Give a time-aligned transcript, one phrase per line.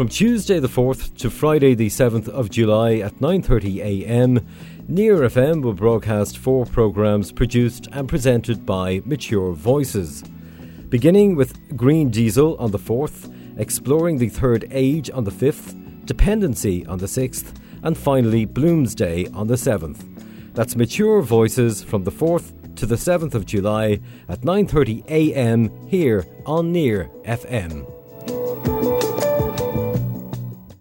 [0.00, 4.46] From Tuesday the 4th to Friday the 7th of July at 9:30 a.m.,
[4.88, 10.24] Near FM will broadcast four programs produced and presented by Mature Voices.
[10.88, 16.86] Beginning with Green Diesel on the 4th, Exploring the Third Age on the 5th, Dependency
[16.86, 20.00] on the 6th, and finally Bloomsday on the 7th.
[20.54, 25.70] That's Mature Voices from the 4th to the 7th of July at 9:30 a.m.
[25.88, 27.99] here on Near FM.